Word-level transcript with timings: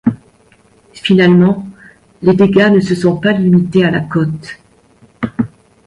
Finalement, 0.93 1.63
les 2.23 2.33
dégâts 2.33 2.71
ne 2.73 2.79
se 2.79 2.95
sont 2.95 3.17
pas 3.17 3.33
limités 3.33 3.85
à 3.85 3.91
la 3.91 3.99
côte. 3.99 4.57